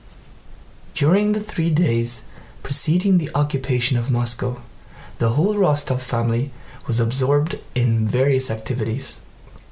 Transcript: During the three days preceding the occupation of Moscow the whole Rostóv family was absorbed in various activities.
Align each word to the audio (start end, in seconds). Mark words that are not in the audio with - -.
During 0.95 1.33
the 1.33 1.39
three 1.39 1.69
days 1.69 2.23
preceding 2.63 3.19
the 3.19 3.29
occupation 3.35 3.97
of 3.97 4.09
Moscow 4.09 4.63
the 5.19 5.33
whole 5.33 5.53
Rostóv 5.53 5.99
family 5.99 6.49
was 6.87 6.99
absorbed 6.99 7.59
in 7.75 8.07
various 8.07 8.49
activities. 8.49 9.17